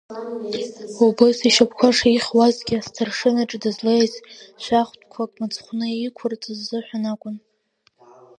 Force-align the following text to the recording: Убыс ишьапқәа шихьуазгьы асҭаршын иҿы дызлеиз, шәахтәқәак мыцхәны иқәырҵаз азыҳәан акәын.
Убыс 1.05 1.37
ишьапқәа 1.47 1.89
шихьуазгьы 1.95 2.75
асҭаршын 2.77 3.35
иҿы 3.41 3.57
дызлеиз, 3.63 4.13
шәахтәқәак 4.63 5.31
мыцхәны 5.39 5.87
иқәырҵаз 6.05 6.59
азыҳәан 6.63 7.03
акәын. 7.13 7.35